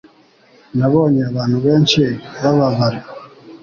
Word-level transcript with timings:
Nabonye 0.77 1.21
abantu 1.29 1.57
benshi 1.65 2.01
bababara 2.41 2.99